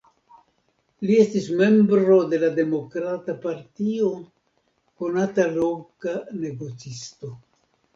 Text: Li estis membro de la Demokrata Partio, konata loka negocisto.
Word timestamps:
Li 1.09 1.17
estis 1.23 1.49
membro 1.59 2.17
de 2.33 2.41
la 2.45 2.51
Demokrata 2.57 3.37
Partio, 3.45 4.11
konata 5.07 5.49
loka 5.63 6.21
negocisto. 6.45 7.37